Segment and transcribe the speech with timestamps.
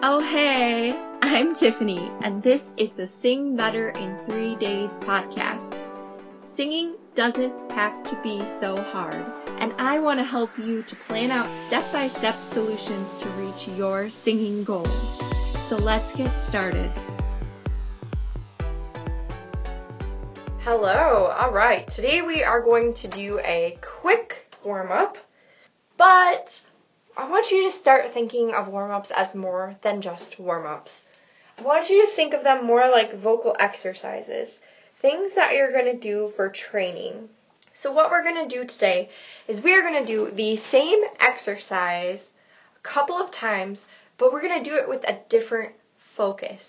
[0.00, 0.92] Oh, hey,
[1.22, 5.82] I'm Tiffany, and this is the Sing Better in Three Days podcast.
[6.54, 9.26] Singing doesn't have to be so hard,
[9.58, 13.66] and I want to help you to plan out step by step solutions to reach
[13.76, 15.18] your singing goals.
[15.68, 16.92] So let's get started.
[20.60, 21.88] Hello, alright.
[21.88, 25.18] Today we are going to do a quick warm up,
[25.96, 26.60] but
[27.18, 30.92] I want you to start thinking of warm ups as more than just warm ups.
[31.58, 34.60] I want you to think of them more like vocal exercises,
[35.02, 37.28] things that you're going to do for training.
[37.74, 39.10] So, what we're going to do today
[39.48, 42.20] is we are going to do the same exercise
[42.76, 43.80] a couple of times,
[44.16, 45.74] but we're going to do it with a different
[46.16, 46.62] focus.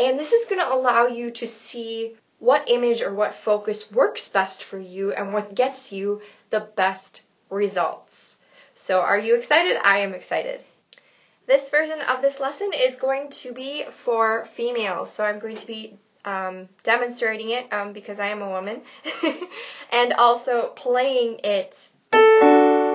[0.00, 4.28] And this is going to allow you to see what image or what focus works
[4.28, 8.07] best for you and what gets you the best results.
[8.88, 9.76] So are you excited?
[9.84, 10.62] I am excited.
[11.46, 15.66] This version of this lesson is going to be for females, so I'm going to
[15.66, 18.80] be um, demonstrating it um, because I am a woman,
[19.92, 21.74] and also playing it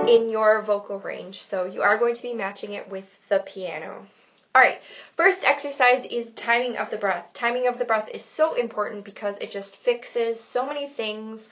[0.10, 1.44] in your vocal range.
[1.48, 4.08] So you are going to be matching it with the piano.
[4.56, 4.80] Alright,
[5.16, 7.26] first exercise is timing of the breath.
[7.36, 11.50] Timing of the breath is so important because it just fixes so many things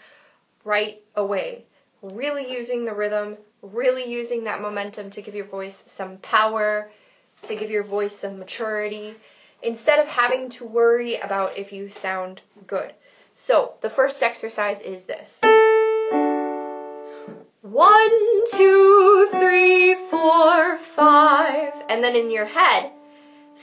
[0.65, 1.65] right away.
[2.01, 6.89] Really using the rhythm, really using that momentum to give your voice some power,
[7.43, 9.15] to give your voice some maturity,
[9.63, 12.93] instead of having to worry about if you sound good.
[13.35, 15.29] So, the first exercise is this.
[17.61, 21.73] One, two, three, four, five.
[21.89, 22.91] And then in your head,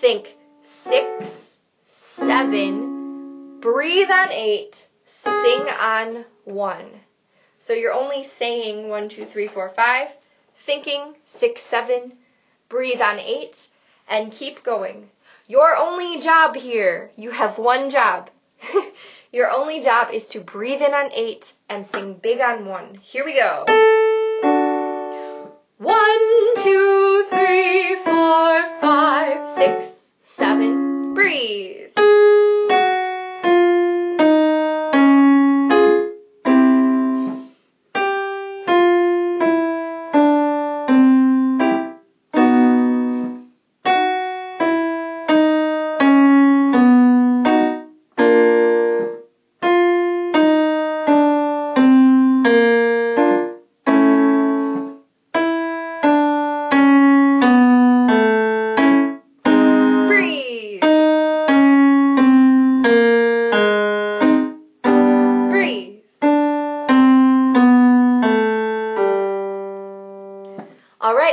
[0.00, 0.34] think
[0.84, 1.28] six,
[2.16, 4.88] seven, breathe on eight,
[5.24, 6.88] sing on one.
[7.66, 10.08] So you're only saying one, two, three, four, five,
[10.64, 12.14] thinking six, seven,
[12.68, 13.56] breathe on eight,
[14.08, 15.10] and keep going.
[15.46, 18.30] Your only job here, you have one job.
[19.32, 22.94] Your only job is to breathe in on eight and sing big on one.
[23.02, 23.64] Here we go.
[25.78, 29.86] One, two, three, four, five, six,
[30.36, 32.17] seven, breathe.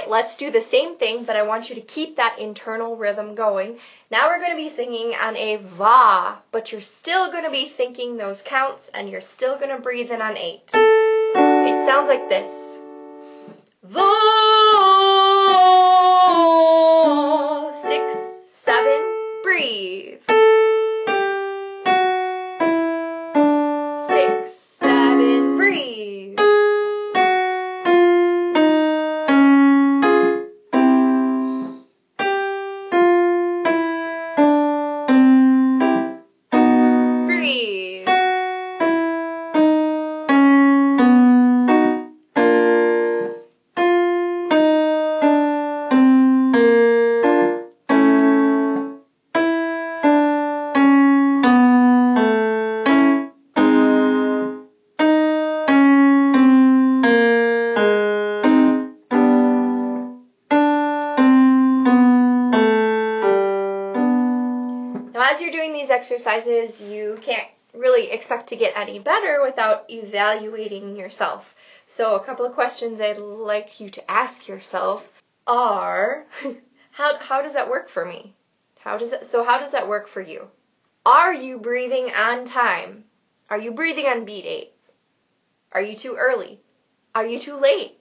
[0.05, 3.35] Right, let's do the same thing, but I want you to keep that internal rhythm
[3.35, 3.77] going.
[4.11, 7.73] Now we're going to be singing on a va, but you're still going to be
[7.75, 10.69] thinking those counts and you're still going to breathe in on eight.
[10.73, 12.49] It sounds like this.
[13.83, 14.11] Va,
[17.83, 18.03] six,
[18.63, 20.25] seven, breathe.
[66.05, 71.43] Exercises, you can't really expect to get any better without evaluating yourself.
[71.97, 75.03] So, a couple of questions I'd like you to ask yourself
[75.47, 76.25] are
[76.91, 78.35] how, how does that work for me?
[78.79, 80.47] How does it, so, how does that work for you?
[81.06, 83.06] Are you breathing on time?
[83.50, 84.74] Are you breathing on beat eight?
[85.71, 86.59] Are you too early?
[87.13, 88.00] Are you too late?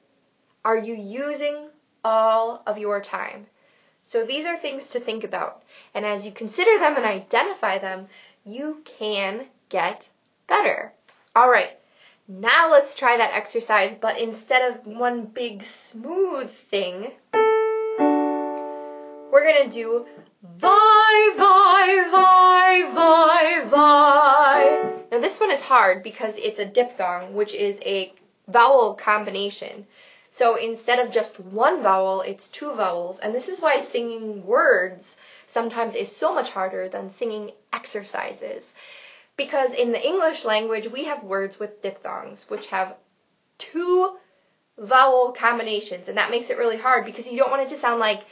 [0.65, 1.69] Are you using
[2.05, 3.47] all of your time?
[4.05, 5.63] So these are things to think about.
[5.95, 8.07] And as you consider them and identify them,
[8.45, 10.07] you can get
[10.47, 10.93] better.
[11.35, 11.71] All right.
[12.29, 17.13] Now let's try that exercise, but instead of one big smooth thing,
[19.33, 20.07] we're going to do
[20.59, 24.65] vi, vi, vi, vi, vi.
[25.11, 28.13] Now this one is hard because it's a diphthong, which is a
[28.49, 29.87] vowel combination.
[30.37, 33.21] So instead of just one vowel, it's two vowels.
[33.21, 35.15] And this is why singing words
[35.53, 38.65] sometimes is so much harder than singing exercises.
[39.37, 42.97] Because in the English language, we have words with diphthongs, which have
[43.59, 44.17] two
[44.77, 46.09] vowel combinations.
[46.09, 48.25] And that makes it really hard because you don't want it to sound like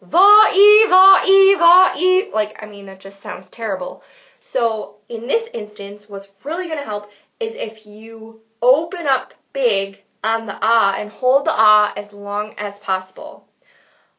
[0.00, 2.30] va e va e va e.
[2.32, 4.02] Like, I mean, that just sounds terrible.
[4.40, 9.98] So in this instance, what's really going to help is if you open up big
[10.22, 13.46] on the ah and hold the ah as long as possible.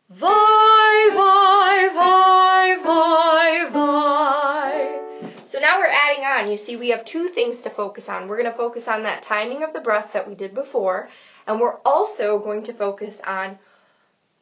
[0.09, 4.99] Vi, vi, vi, vi, vi.
[5.45, 6.49] So now we're adding on.
[6.49, 8.27] You see, we have two things to focus on.
[8.27, 11.09] We're going to focus on that timing of the breath that we did before,
[11.45, 13.57] and we're also going to focus on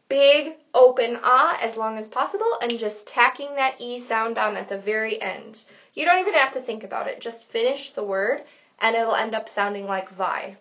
[0.07, 4.69] big open ah as long as possible and just tacking that e sound down at
[4.69, 5.63] the very end.
[5.94, 7.21] You don't even have to think about it.
[7.21, 8.41] Just finish the word
[8.79, 10.57] and it'll end up sounding like vi.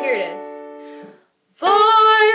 [0.00, 1.04] Here it is.
[1.60, 1.68] Vi,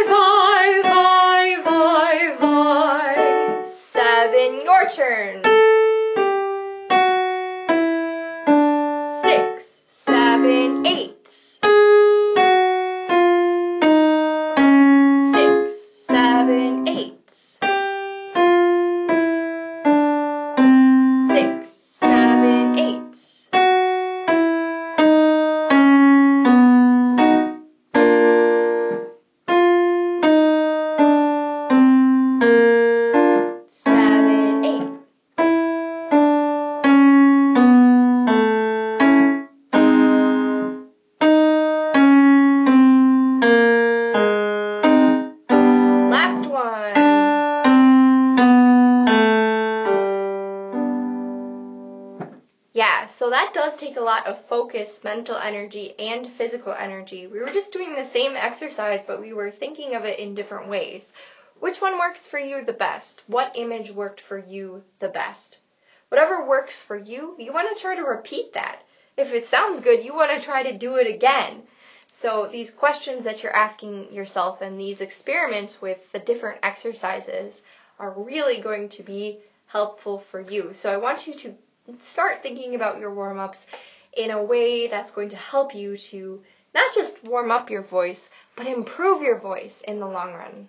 [0.06, 3.66] vi, vi, vi, vi.
[3.92, 5.45] Seven, your turn.
[53.26, 57.26] So that does take a lot of focus, mental energy, and physical energy.
[57.26, 60.70] We were just doing the same exercise, but we were thinking of it in different
[60.70, 61.02] ways.
[61.60, 63.24] Which one works for you the best?
[63.26, 65.58] What image worked for you the best?
[66.10, 68.84] Whatever works for you, you want to try to repeat that.
[69.18, 71.64] If it sounds good, you want to try to do it again.
[72.22, 77.56] So these questions that you're asking yourself and these experiments with the different exercises
[77.98, 80.74] are really going to be helpful for you.
[80.80, 81.56] So I want you to
[82.12, 83.60] start thinking about your warm-ups
[84.16, 86.42] in a way that's going to help you to
[86.74, 88.20] not just warm up your voice,
[88.56, 90.68] but improve your voice in the long run.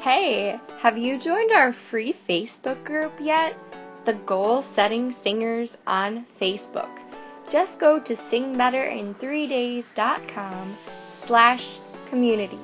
[0.00, 3.54] Hey, have you joined our free Facebook group yet?
[4.04, 6.90] The Goal Setting Singers on Facebook.
[7.50, 10.76] Just go to singbetterinthreedays.com
[11.26, 11.78] slash
[12.10, 12.58] community.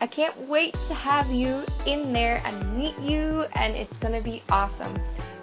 [0.00, 4.20] I can't wait to have you in there and meet you, and it's going to
[4.20, 4.94] be awesome.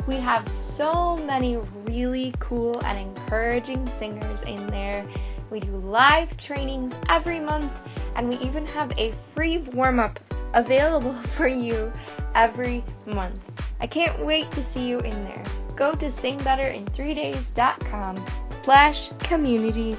[0.07, 0.47] We have
[0.81, 5.06] so many really cool and encouraging singers in there.
[5.51, 7.72] We do live trainings every month,
[8.16, 10.19] and we even have a free warm up
[10.56, 11.94] available for you
[12.33, 13.39] every month.
[13.80, 15.44] I can't wait to see you in there.
[15.75, 18.25] Go to singbetterinthreedays.com
[18.63, 19.95] slash community